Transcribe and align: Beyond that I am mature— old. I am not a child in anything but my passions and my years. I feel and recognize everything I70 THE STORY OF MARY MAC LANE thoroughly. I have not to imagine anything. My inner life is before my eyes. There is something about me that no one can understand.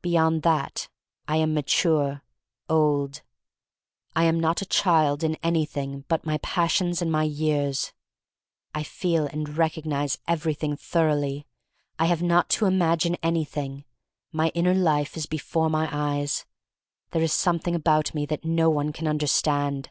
Beyond 0.00 0.42
that 0.42 0.88
I 1.26 1.38
am 1.38 1.54
mature— 1.54 2.22
old. 2.70 3.22
I 4.14 4.22
am 4.22 4.38
not 4.38 4.62
a 4.62 4.66
child 4.66 5.24
in 5.24 5.34
anything 5.42 6.04
but 6.06 6.24
my 6.24 6.38
passions 6.38 7.02
and 7.02 7.10
my 7.10 7.24
years. 7.24 7.92
I 8.76 8.84
feel 8.84 9.26
and 9.26 9.56
recognize 9.58 10.18
everything 10.28 10.74
I70 10.74 10.78
THE 10.78 10.84
STORY 10.84 11.02
OF 11.02 11.06
MARY 11.06 11.16
MAC 11.16 11.22
LANE 11.22 11.32
thoroughly. 11.32 11.46
I 11.98 12.04
have 12.06 12.22
not 12.22 12.50
to 12.50 12.66
imagine 12.66 13.16
anything. 13.24 13.84
My 14.30 14.48
inner 14.50 14.74
life 14.74 15.16
is 15.16 15.26
before 15.26 15.68
my 15.68 15.88
eyes. 15.90 16.46
There 17.10 17.22
is 17.22 17.32
something 17.32 17.74
about 17.74 18.14
me 18.14 18.24
that 18.26 18.44
no 18.44 18.70
one 18.70 18.92
can 18.92 19.08
understand. 19.08 19.90